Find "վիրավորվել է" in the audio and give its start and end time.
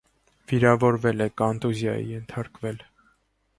0.51-1.27